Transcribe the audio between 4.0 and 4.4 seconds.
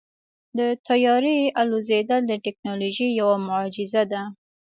ده.